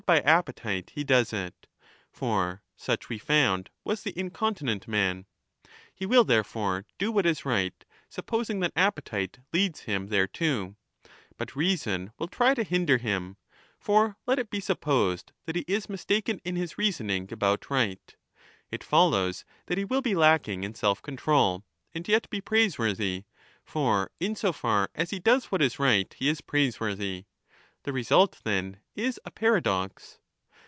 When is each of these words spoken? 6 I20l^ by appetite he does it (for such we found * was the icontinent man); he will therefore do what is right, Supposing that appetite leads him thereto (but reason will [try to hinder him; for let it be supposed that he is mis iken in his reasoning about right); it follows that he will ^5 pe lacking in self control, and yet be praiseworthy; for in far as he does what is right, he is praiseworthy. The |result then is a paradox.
6 0.07 0.07
I20l^ 0.07 0.23
by 0.23 0.31
appetite 0.31 0.91
he 0.95 1.03
does 1.03 1.31
it 1.31 1.67
(for 2.11 2.63
such 2.75 3.07
we 3.07 3.19
found 3.19 3.69
* 3.77 3.83
was 3.85 4.01
the 4.01 4.11
icontinent 4.13 4.87
man); 4.87 5.25
he 5.93 6.07
will 6.07 6.23
therefore 6.23 6.85
do 6.97 7.11
what 7.11 7.27
is 7.27 7.45
right, 7.45 7.85
Supposing 8.09 8.59
that 8.61 8.73
appetite 8.75 9.39
leads 9.53 9.81
him 9.81 10.09
thereto 10.09 10.75
(but 11.37 11.55
reason 11.55 12.11
will 12.17 12.27
[try 12.27 12.55
to 12.55 12.63
hinder 12.63 12.97
him; 12.97 13.37
for 13.79 14.17
let 14.25 14.39
it 14.39 14.49
be 14.49 14.59
supposed 14.59 15.33
that 15.45 15.55
he 15.55 15.65
is 15.67 15.87
mis 15.87 16.03
iken 16.05 16.39
in 16.43 16.55
his 16.57 16.77
reasoning 16.79 17.31
about 17.31 17.69
right); 17.69 18.15
it 18.71 18.83
follows 18.83 19.45
that 19.67 19.77
he 19.77 19.85
will 19.85 20.01
^5 20.01 20.05
pe 20.05 20.15
lacking 20.15 20.63
in 20.63 20.73
self 20.73 21.01
control, 21.03 21.63
and 21.93 22.07
yet 22.07 22.27
be 22.31 22.41
praiseworthy; 22.41 23.23
for 23.63 24.09
in 24.19 24.33
far 24.35 24.89
as 24.95 25.11
he 25.11 25.19
does 25.19 25.45
what 25.51 25.61
is 25.61 25.77
right, 25.79 26.13
he 26.15 26.27
is 26.27 26.41
praiseworthy. 26.41 27.25
The 27.83 27.93
|result 27.93 28.41
then 28.43 28.79
is 28.93 29.19
a 29.25 29.31
paradox. 29.31 30.19